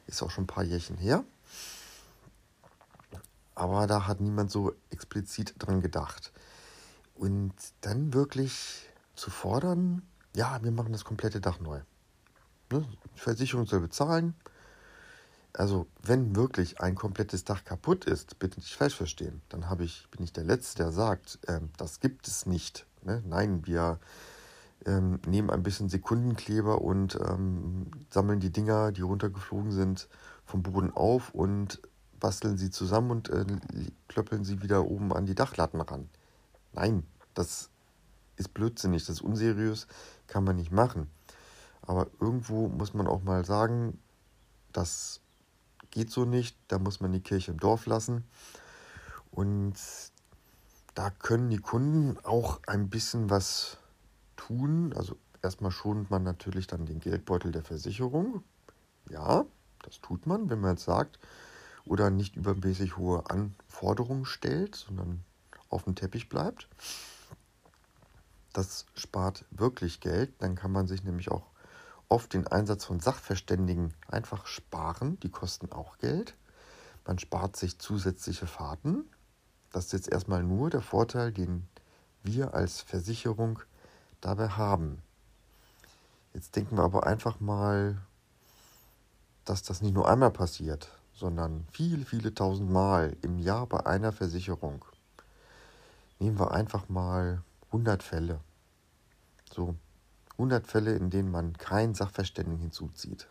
[0.07, 1.25] ist auch schon ein paar Jährchen her.
[3.57, 6.33] Aber da hat niemand so explizit dran gedacht.
[7.15, 10.03] Und dann wirklich zu fordern,
[10.35, 11.81] ja, wir machen das komplette Dach neu.
[12.73, 12.87] Ne?
[13.15, 14.35] Versicherung soll bezahlen.
[15.57, 20.09] Also, wenn wirklich ein komplettes Dach kaputt ist, bitte nicht falsch verstehen, dann habe ich,
[20.11, 22.87] bin ich der Letzte, der sagt, ähm, das gibt es nicht.
[23.03, 23.23] Ne?
[23.25, 24.01] Nein, wir
[24.85, 30.09] ähm, nehmen ein bisschen Sekundenkleber und ähm, sammeln die Dinger, die runtergeflogen sind,
[30.45, 31.81] vom Boden auf und
[32.19, 33.45] basteln sie zusammen und äh,
[34.09, 36.09] klöppeln sie wieder oben an die Dachlatten ran.
[36.73, 37.71] Nein, das
[38.37, 39.87] ist blödsinnig, das ist unseriös,
[40.27, 41.09] kann man nicht machen.
[41.83, 43.99] Aber irgendwo muss man auch mal sagen,
[44.73, 45.21] das
[45.95, 48.25] geht so nicht, da muss man die Kirche im Dorf lassen.
[49.31, 49.75] Und
[50.95, 53.79] da können die Kunden auch ein bisschen was
[54.37, 54.93] tun.
[54.95, 58.43] Also erstmal schont man natürlich dann den Geldbeutel der Versicherung.
[59.09, 59.45] Ja,
[59.85, 61.21] das tut man, wenn man jetzt sagt,
[61.85, 65.23] oder nicht übermäßig hohe Anforderungen stellt, sondern
[65.69, 66.69] auf dem Teppich bleibt.
[68.53, 70.33] Das spart wirklich Geld.
[70.41, 71.54] Dann kann man sich nämlich auch
[72.15, 75.19] oft den Einsatz von Sachverständigen einfach sparen.
[75.21, 76.37] Die kosten auch Geld.
[77.05, 79.05] Man spart sich zusätzliche Fahrten.
[79.73, 81.67] Das ist jetzt erstmal nur der Vorteil, den
[82.23, 83.59] wir als Versicherung
[84.21, 85.03] dabei haben.
[86.35, 88.01] Jetzt denken wir aber einfach mal,
[89.45, 94.13] dass das nicht nur einmal passiert, sondern viele, viele tausend Mal im Jahr bei einer
[94.13, 94.85] Versicherung.
[96.21, 98.39] Nehmen wir einfach mal 100 Fälle.
[99.53, 99.75] So
[100.39, 103.29] 100 Fälle, in denen man keinen Sachverständigen hinzuzieht.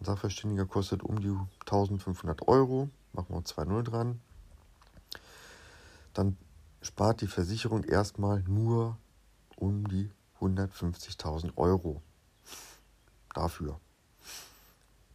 [0.00, 4.20] Ein Sachverständiger kostet um die 1500 Euro, machen wir 2-0 dran.
[6.14, 6.36] Dann
[6.80, 8.96] spart die Versicherung erstmal nur
[9.56, 10.10] um die
[10.40, 12.02] 150.000 Euro
[13.34, 13.78] dafür.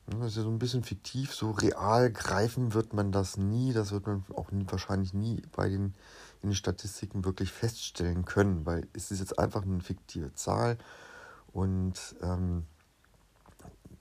[0.08, 3.92] Das ist ja so ein bisschen fiktiv, so real greifen wird man das nie, das
[3.92, 5.96] wird man auch nie, wahrscheinlich nie bei den,
[6.42, 10.78] in den Statistiken wirklich feststellen können, weil es ist jetzt einfach eine fiktive Zahl
[11.54, 12.66] und ähm,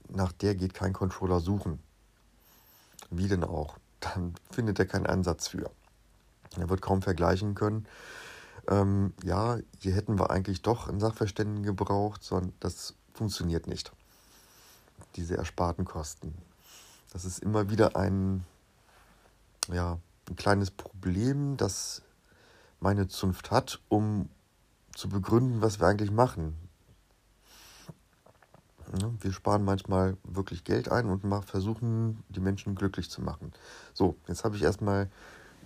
[0.08, 1.80] nach der geht kein Controller suchen.
[3.10, 3.78] Wie denn auch?
[4.00, 5.70] Dann findet er keinen Ansatz für.
[6.56, 7.86] Er wird kaum vergleichen können.
[8.68, 13.92] Ähm, ja, hier hätten wir eigentlich doch einen Sachverständigen gebraucht, sondern das funktioniert nicht.
[15.16, 16.34] Diese ersparten Kosten.
[17.12, 18.44] Das ist immer wieder ein,
[19.72, 22.02] ja, ein kleines Problem, das
[22.80, 24.28] meine Zunft hat, um
[24.94, 26.56] zu begründen, was wir eigentlich machen.
[29.20, 33.52] Wir sparen manchmal wirklich Geld ein und versuchen, die Menschen glücklich zu machen.
[33.92, 35.10] So, jetzt habe ich erstmal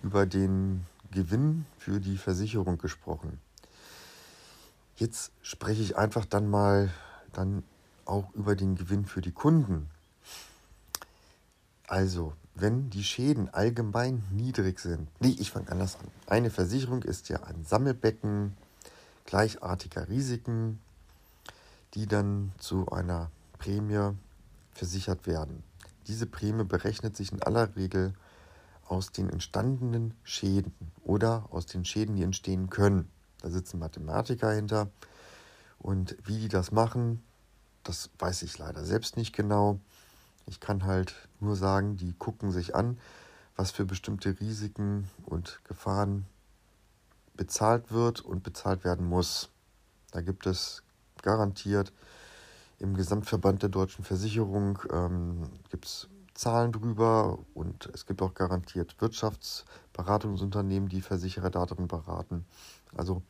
[0.01, 3.39] über den Gewinn für die Versicherung gesprochen.
[4.95, 6.91] Jetzt spreche ich einfach dann mal
[7.31, 7.63] dann
[8.05, 9.89] auch über den Gewinn für die Kunden.
[11.87, 16.07] Also, wenn die Schäden allgemein niedrig sind, nee, ich fange anders an.
[16.27, 18.55] Eine Versicherung ist ja ein Sammelbecken
[19.25, 20.79] gleichartiger Risiken,
[21.93, 24.15] die dann zu einer Prämie
[24.73, 25.63] versichert werden.
[26.07, 28.13] Diese Prämie berechnet sich in aller Regel
[28.87, 33.09] aus den entstandenen Schäden oder aus den Schäden, die entstehen können.
[33.41, 34.89] Da sitzen Mathematiker hinter
[35.79, 37.23] und wie die das machen,
[37.83, 39.79] das weiß ich leider selbst nicht genau.
[40.45, 42.97] Ich kann halt nur sagen, die gucken sich an,
[43.55, 46.25] was für bestimmte Risiken und Gefahren
[47.35, 49.49] bezahlt wird und bezahlt werden muss.
[50.11, 50.83] Da gibt es
[51.21, 51.93] garantiert
[52.81, 58.99] im Gesamtverband der deutschen Versicherung ähm, gibt es Zahlen drüber und es gibt auch garantiert
[58.99, 62.45] Wirtschaftsberatungsunternehmen, die Versicherer darin beraten.
[62.97, 63.21] Also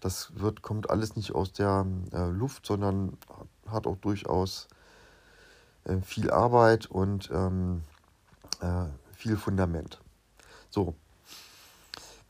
[0.00, 3.18] das wird, kommt alles nicht aus der äh, Luft, sondern
[3.66, 4.68] hat auch durchaus
[5.84, 7.82] äh, viel Arbeit und ähm,
[8.60, 10.00] äh, viel Fundament.
[10.70, 10.94] So,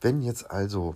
[0.01, 0.95] wenn jetzt also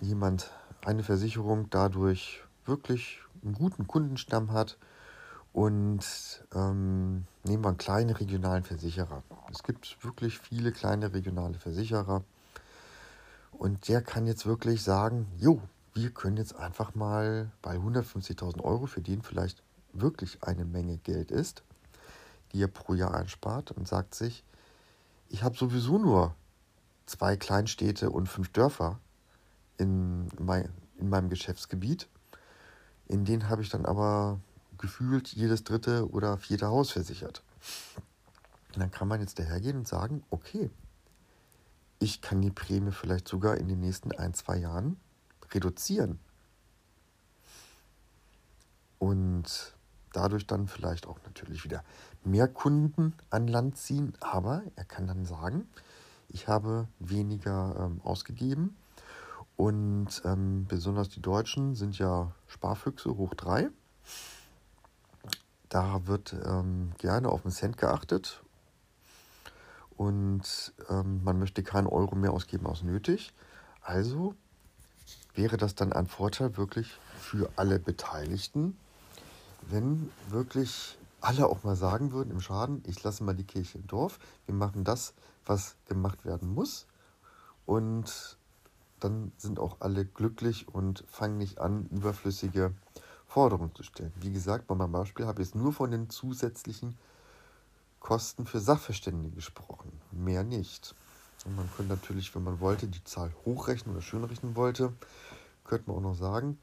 [0.00, 0.50] jemand
[0.84, 4.78] eine Versicherung dadurch wirklich einen guten Kundenstamm hat,
[5.52, 6.00] und
[6.54, 9.22] ähm, nehmen wir einen kleinen regionalen Versicherer.
[9.50, 12.24] Es gibt wirklich viele kleine regionale Versicherer.
[13.52, 15.60] Und der kann jetzt wirklich sagen, jo,
[15.94, 21.30] wir können jetzt einfach mal bei 150.000 Euro, für den vielleicht wirklich eine Menge Geld
[21.30, 21.62] ist,
[22.52, 24.44] die er pro Jahr einspart und sagt sich,
[25.28, 26.34] ich habe sowieso nur
[27.06, 28.98] zwei Kleinstädte und fünf Dörfer
[29.78, 32.08] in, mein, in meinem Geschäftsgebiet.
[33.08, 34.40] In denen habe ich dann aber
[34.78, 37.42] gefühlt jedes dritte oder vierte Haus versichert.
[38.74, 40.70] Und dann kann man jetzt dahergehen und sagen, okay,
[41.98, 44.96] ich kann die Prämie vielleicht sogar in den nächsten ein, zwei Jahren
[45.52, 46.18] reduzieren.
[48.98, 49.74] Und
[50.12, 51.82] dadurch dann vielleicht auch natürlich wieder
[52.24, 54.14] mehr Kunden an Land ziehen.
[54.20, 55.66] Aber er kann dann sagen,
[56.28, 58.76] ich habe weniger ähm, ausgegeben.
[59.56, 63.68] Und ähm, besonders die Deutschen sind ja Sparfüchse hoch drei.
[65.68, 68.42] Da wird ähm, gerne auf den Cent geachtet
[69.96, 73.32] und ähm, man möchte keinen Euro mehr ausgeben als nötig.
[73.82, 74.34] Also
[75.34, 78.76] wäre das dann ein Vorteil wirklich für alle Beteiligten,
[79.68, 83.86] wenn wirklich alle auch mal sagen würden im Schaden, ich lasse mal die Kirche im
[83.86, 85.14] Dorf, wir machen das,
[85.46, 86.86] was gemacht werden muss
[87.66, 88.36] und
[89.00, 92.72] dann sind auch alle glücklich und fangen nicht an, überflüssige
[93.26, 94.12] Forderung zu stellen.
[94.16, 96.96] Wie gesagt, bei meinem Beispiel habe ich jetzt nur von den zusätzlichen
[97.98, 100.94] Kosten für Sachverständige gesprochen, mehr nicht.
[101.44, 104.92] Und man könnte natürlich, wenn man wollte, die Zahl hochrechnen oder schönrechnen wollte,
[105.64, 106.58] könnte man auch noch sagen,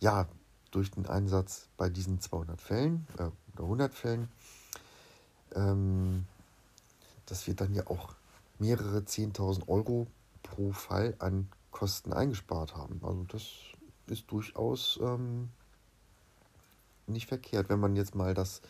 [0.00, 0.26] ja,
[0.72, 4.28] durch den Einsatz bei diesen 200 Fällen äh, oder 100 Fällen,
[5.54, 6.26] ähm,
[7.26, 8.14] dass wir dann ja auch
[8.58, 10.08] mehrere 10.000 Euro
[10.42, 13.00] pro Fall an Kosten eingespart haben.
[13.02, 13.48] Also das
[14.06, 15.48] ist durchaus ähm,
[17.06, 18.62] nicht verkehrt, wenn man jetzt mal das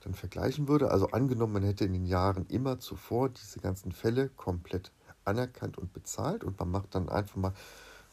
[0.00, 0.90] dann vergleichen würde.
[0.90, 4.92] Also angenommen, man hätte in den Jahren immer zuvor diese ganzen Fälle komplett
[5.24, 7.52] anerkannt und bezahlt und man macht dann einfach mal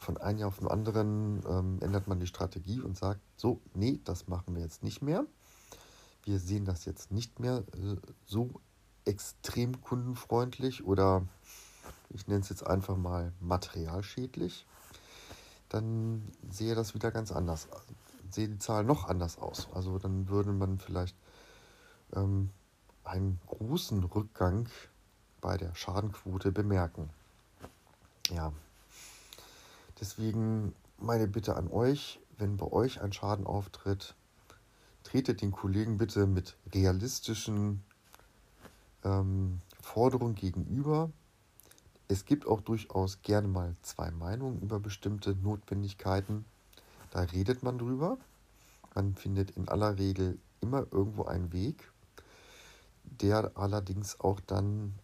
[0.04, 4.00] von einem Jahr auf den anderen ähm, ändert man die Strategie und sagt, so, nee,
[4.04, 5.24] das machen wir jetzt nicht mehr.
[6.22, 8.60] Wir sehen das jetzt nicht mehr äh, so
[9.04, 11.26] extrem kundenfreundlich oder
[12.10, 14.66] ich nenne es jetzt einfach mal materialschädlich,
[15.68, 17.68] dann sehe das wieder ganz anders.
[18.30, 19.68] Sehe die Zahl noch anders aus.
[19.74, 21.16] Also dann würde man vielleicht
[22.14, 22.50] ähm,
[23.04, 24.68] einen großen Rückgang
[25.40, 27.10] bei der Schadenquote bemerken.
[28.30, 28.52] Ja,
[30.00, 34.14] deswegen meine Bitte an euch, wenn bei euch ein Schaden auftritt,
[35.02, 37.84] tretet den Kollegen bitte mit realistischen
[39.04, 41.10] ähm, Forderungen gegenüber.
[42.08, 46.44] Es gibt auch durchaus gerne mal zwei Meinungen über bestimmte Notwendigkeiten.
[47.10, 48.18] Da redet man drüber.
[48.94, 51.92] Man findet in aller Regel immer irgendwo einen Weg,
[53.04, 54.94] der allerdings auch dann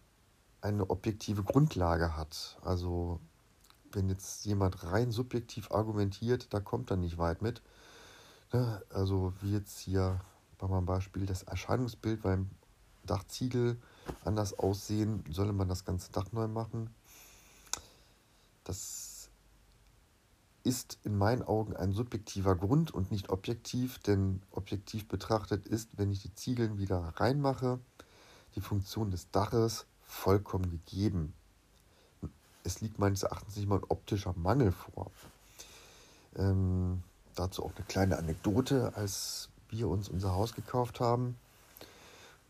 [0.61, 2.57] eine objektive Grundlage hat.
[2.63, 3.19] Also
[3.95, 7.61] wenn jetzt jemand rein subjektiv argumentiert, da kommt er nicht weit mit.
[8.53, 8.81] Ne?
[8.89, 10.21] Also wie jetzt hier
[10.57, 12.49] bei meinem Beispiel das Erscheinungsbild beim
[13.05, 13.81] Dachziegel
[14.23, 16.89] anders aussehen, solle man das ganze Dach neu machen.
[18.63, 19.29] Das
[20.63, 26.11] ist in meinen Augen ein subjektiver Grund und nicht objektiv, denn objektiv betrachtet ist, wenn
[26.11, 27.79] ich die Ziegel wieder reinmache,
[28.55, 31.33] die Funktion des Daches vollkommen gegeben.
[32.63, 35.11] Es liegt meines Erachtens nicht mal ein optischer Mangel vor.
[36.35, 37.03] Ähm,
[37.35, 41.37] dazu auch eine kleine Anekdote, als wir uns unser Haus gekauft haben.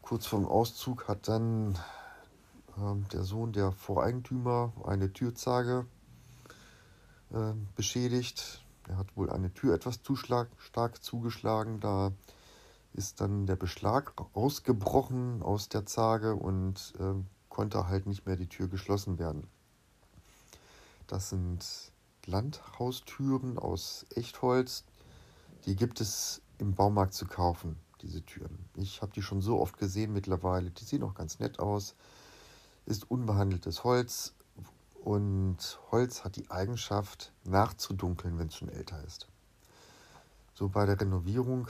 [0.02, 1.78] Kurz vor dem Auszug hat dann
[2.78, 5.86] ähm, der Sohn der Voreigentümer eine Türzage
[7.32, 8.64] äh, beschädigt.
[8.88, 10.50] Er hat wohl eine Tür etwas zu stark
[11.02, 11.80] zugeschlagen.
[11.80, 12.12] Da
[12.94, 17.14] ist dann der Beschlag ausgebrochen aus der Zage und äh,
[17.50, 19.48] konnte halt nicht mehr die Tür geschlossen werden.
[21.12, 21.92] Das sind
[22.26, 24.86] Landhaustüren aus Echtholz.
[25.66, 28.58] Die gibt es im Baumarkt zu kaufen, diese Türen.
[28.78, 30.72] Ich habe die schon so oft gesehen mittlerweile.
[30.72, 31.96] Die sehen auch ganz nett aus.
[32.86, 34.36] Ist unbehandeltes Holz
[35.04, 39.28] und Holz hat die Eigenschaft nachzudunkeln, wenn es schon älter ist.
[40.54, 41.68] So bei der Renovierung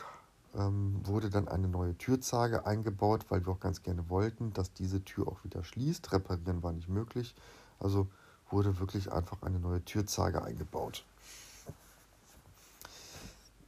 [0.54, 5.04] ähm, wurde dann eine neue Türzage eingebaut, weil wir auch ganz gerne wollten, dass diese
[5.04, 6.12] Tür auch wieder schließt.
[6.14, 7.34] Reparieren war nicht möglich.
[7.80, 8.08] Also
[8.52, 11.06] wurde wirklich einfach eine neue Türzage eingebaut.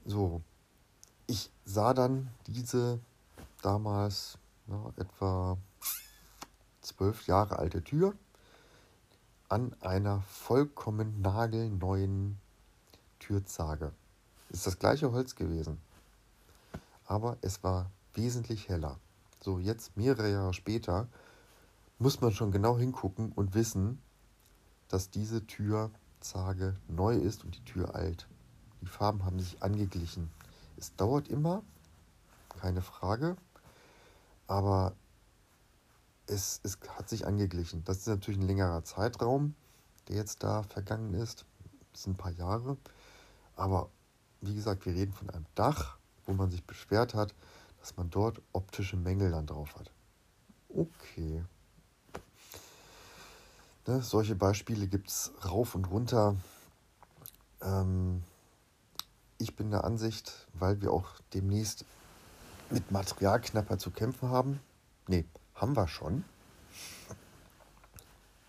[0.06, 0.41] So,
[1.28, 3.00] ich sah dann diese
[3.62, 5.58] damals ja, etwa
[6.82, 8.13] zwölf Jahre alte Tür
[9.48, 12.38] an einer vollkommen nagelneuen
[13.19, 13.93] Türzage.
[14.50, 15.80] Ist das gleiche Holz gewesen
[17.06, 18.98] aber es war wesentlich heller.
[19.41, 21.08] So, jetzt mehrere Jahre später
[22.00, 24.02] muss man schon genau hingucken und wissen,
[24.93, 28.27] dass diese Türzage neu ist und die Tür alt.
[28.82, 30.29] Die Farben haben sich angeglichen.
[30.77, 31.63] Es dauert immer,
[32.60, 33.36] keine Frage,
[34.47, 34.93] aber
[36.27, 37.84] es, es hat sich angeglichen.
[37.86, 39.56] Das ist natürlich ein längerer Zeitraum,
[40.08, 41.45] der jetzt da vergangen ist.
[41.91, 42.77] Das sind ein paar Jahre.
[43.56, 43.89] Aber
[44.41, 47.34] wie gesagt, wir reden von einem Dach wo man sich beschwert hat,
[47.79, 49.91] dass man dort optische Mängel dann drauf hat.
[50.69, 51.43] Okay.
[53.86, 56.38] Ne, solche Beispiele gibt es rauf und runter.
[57.62, 58.24] Ähm,
[59.38, 61.84] ich bin der Ansicht, weil wir auch demnächst
[62.69, 64.62] mit Materialknapper zu kämpfen haben.
[65.08, 66.24] Ne, haben wir schon.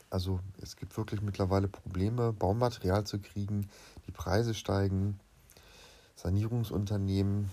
[0.08, 3.68] Also es gibt wirklich mittlerweile Probleme, Baumaterial zu kriegen.
[4.06, 5.18] Die Preise steigen.
[6.14, 7.50] Sanierungsunternehmen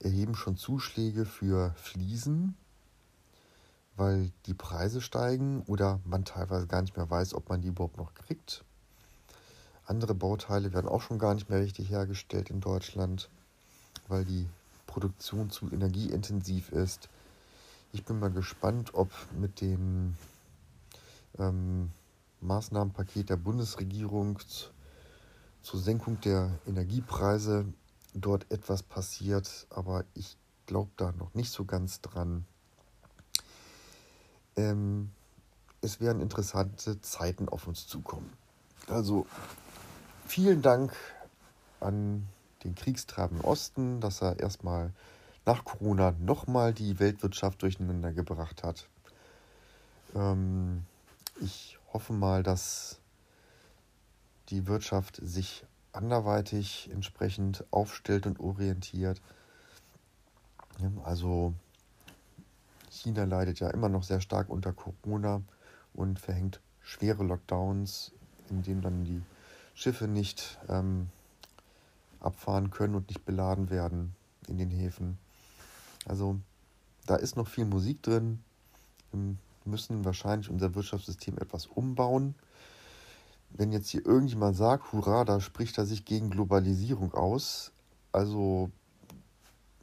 [0.00, 2.56] erheben schon Zuschläge für Fliesen,
[3.96, 7.96] weil die Preise steigen oder man teilweise gar nicht mehr weiß, ob man die überhaupt
[7.96, 8.64] noch kriegt.
[9.86, 13.30] Andere Bauteile werden auch schon gar nicht mehr richtig hergestellt in Deutschland,
[14.08, 14.46] weil die
[14.86, 17.08] Produktion zu energieintensiv ist.
[17.92, 20.16] Ich bin mal gespannt, ob mit dem
[21.38, 21.90] ähm,
[22.40, 24.38] Maßnahmenpaket der Bundesregierung
[25.62, 27.66] zur Senkung der Energiepreise
[28.14, 30.36] dort etwas passiert, aber ich
[30.66, 32.44] glaube da noch nicht so ganz dran.
[34.56, 35.10] Ähm,
[35.82, 38.32] es werden interessante Zeiten auf uns zukommen.
[38.88, 39.26] Also
[40.26, 40.94] vielen Dank
[41.80, 42.26] an
[42.64, 44.92] den Kriegstreiben Osten, dass er erstmal
[45.44, 48.88] nach Corona nochmal die Weltwirtschaft durcheinander gebracht hat.
[50.14, 50.84] Ähm,
[51.40, 52.98] ich hoffe mal, dass
[54.48, 59.20] die Wirtschaft sich anderweitig entsprechend aufstellt und orientiert.
[61.04, 61.54] Also
[62.96, 65.42] China leidet ja immer noch sehr stark unter Corona
[65.94, 68.12] und verhängt schwere Lockdowns,
[68.50, 69.22] in denen dann die
[69.74, 71.08] Schiffe nicht ähm,
[72.20, 74.14] abfahren können und nicht beladen werden
[74.48, 75.18] in den Häfen.
[76.06, 76.38] Also
[77.06, 78.42] da ist noch viel Musik drin.
[79.12, 82.34] Wir müssen wahrscheinlich unser Wirtschaftssystem etwas umbauen.
[83.50, 87.72] Wenn jetzt hier irgendjemand sagt, hurra, da spricht er sich gegen Globalisierung aus.
[88.12, 88.70] Also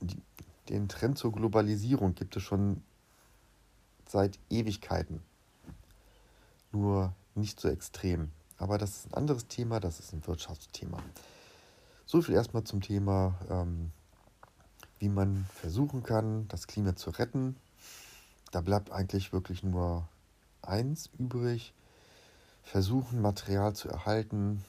[0.02, 0.22] die,
[0.70, 2.82] den Trend zur Globalisierung gibt es schon
[4.14, 5.24] seit Ewigkeiten.
[6.72, 8.32] Nur nicht so extrem.
[8.60, 11.00] Aber das ist ein anderes Thema, das ist ein Wirtschaftsthema.
[12.06, 13.92] So viel erstmal zum Thema, ähm,
[15.00, 17.56] wie man versuchen kann, das Klima zu retten.
[18.52, 20.08] Da bleibt eigentlich wirklich nur
[20.62, 21.74] eins übrig.
[22.62, 24.64] Versuchen, Material zu erhalten,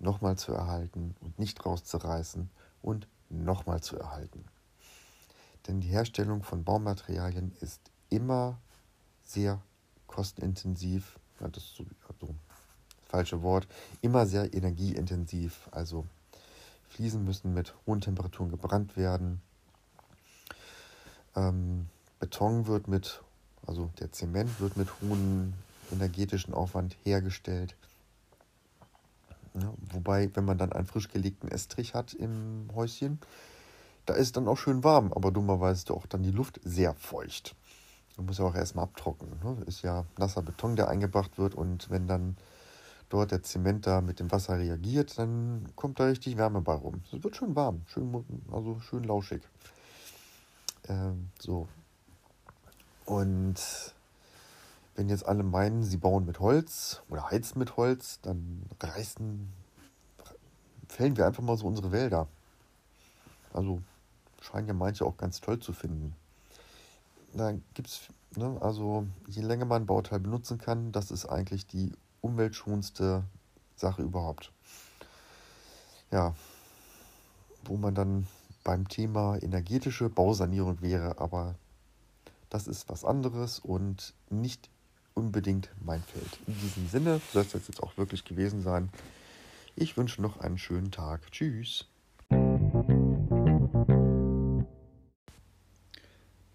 [0.00, 2.50] nochmal zu erhalten und nicht rauszureißen
[2.82, 4.44] und nochmal zu erhalten.
[5.68, 8.58] Denn die Herstellung von Baumaterialien ist immer
[9.32, 9.60] sehr
[10.06, 12.34] kostenintensiv, ja, das ist so, also,
[13.08, 13.66] falsche Wort,
[14.00, 15.68] immer sehr energieintensiv.
[15.70, 16.06] Also
[16.88, 19.40] Fliesen müssen mit hohen Temperaturen gebrannt werden.
[21.36, 21.86] Ähm,
[22.18, 23.22] Beton wird mit,
[23.66, 25.54] also der Zement wird mit hohem
[25.92, 27.74] energetischen Aufwand hergestellt.
[29.54, 33.18] Ja, wobei, wenn man dann einen frisch gelegten Estrich hat im Häuschen,
[34.06, 37.54] da ist dann auch schön warm, aber dummerweise ist auch dann die Luft sehr feucht.
[38.20, 39.32] Man muss ja auch erstmal abtrocknen.
[39.42, 39.64] Ne?
[39.64, 42.36] Ist ja nasser Beton, der eingebracht wird und wenn dann
[43.08, 47.00] dort der Zement da mit dem Wasser reagiert, dann kommt da richtig Wärme bei rum.
[47.10, 49.40] Es wird schön warm, schön, also schön lauschig.
[50.86, 51.66] Ähm, so.
[53.06, 53.94] Und
[54.96, 59.50] wenn jetzt alle meinen, sie bauen mit Holz oder heizen mit Holz, dann reißen,
[60.88, 62.28] fällen wir einfach mal so unsere Wälder.
[63.54, 63.80] Also
[64.42, 66.14] scheinen ja manche auch ganz toll zu finden
[67.34, 68.00] da gibt es,
[68.36, 73.24] ne, also je länger man ein Bauteil benutzen kann, das ist eigentlich die umweltschonendste
[73.76, 74.52] Sache überhaupt.
[76.10, 76.34] Ja,
[77.64, 78.26] wo man dann
[78.64, 81.54] beim Thema energetische Bausanierung wäre, aber
[82.50, 84.68] das ist was anderes und nicht
[85.14, 86.38] unbedingt mein Feld.
[86.46, 88.90] In diesem Sinne soll es jetzt auch wirklich gewesen sein.
[89.76, 91.30] Ich wünsche noch einen schönen Tag.
[91.30, 91.86] Tschüss.